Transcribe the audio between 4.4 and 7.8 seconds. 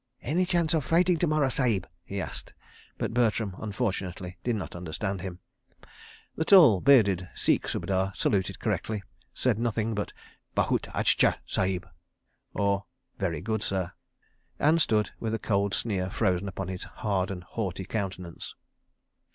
did not understand him. The tall, bearded Sikh